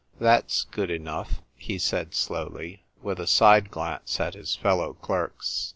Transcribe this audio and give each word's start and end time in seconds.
"That's 0.19 0.63
good 0.63 0.89
enough," 0.89 1.43
he 1.55 1.77
said 1.77 2.15
slowly, 2.15 2.85
with 3.03 3.19
a 3.19 3.27
side 3.27 3.69
glance 3.69 4.19
at 4.19 4.33
his 4.33 4.55
fellow 4.55 4.93
clerks. 4.93 5.69